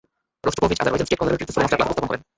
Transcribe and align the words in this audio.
রোস্ট্রোপোভিচ 0.45 0.77
Azerbaijan 0.81 1.05
state 1.07 1.19
কনজারভেটরিতে 1.19 1.53
Cello 1.53 1.63
master 1.63 1.77
class 1.77 1.87
উপস্থাপন 1.89 2.07
করেন। 2.09 2.21